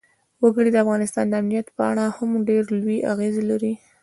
وګړي 0.43 0.69
د 0.71 0.77
افغانستان 0.83 1.25
د 1.29 1.33
امنیت 1.41 1.67
په 1.77 1.83
اړه 1.91 2.05
هم 2.17 2.29
ډېر 2.49 2.63
لوی 2.81 2.97
اغېز 3.11 3.35
لري. 3.49 3.73